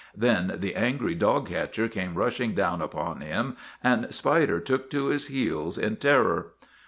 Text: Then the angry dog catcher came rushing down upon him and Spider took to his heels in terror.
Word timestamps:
Then 0.17 0.53
the 0.57 0.73
angry 0.73 1.13
dog 1.13 1.47
catcher 1.49 1.87
came 1.87 2.15
rushing 2.15 2.55
down 2.55 2.81
upon 2.81 3.21
him 3.21 3.55
and 3.83 4.11
Spider 4.11 4.59
took 4.59 4.89
to 4.89 5.09
his 5.09 5.27
heels 5.27 5.77
in 5.77 5.97
terror. 5.97 6.53